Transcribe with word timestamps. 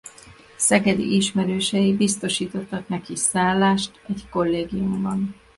Szegedi 0.57 1.15
ismerősei 1.15 1.95
biztosítottak 1.95 2.87
neki 2.87 3.15
szállást 3.15 4.01
egy 4.07 4.25
kollégiumban. 4.29 5.35